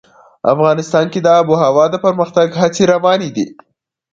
افغانستان 0.53 1.05
کې 1.13 1.19
د 1.21 1.27
آب 1.39 1.45
وهوا 1.51 1.85
د 1.91 1.95
پرمختګ 2.05 2.47
هڅې 2.61 2.83
روانې 2.93 3.29
دي. 3.35 3.47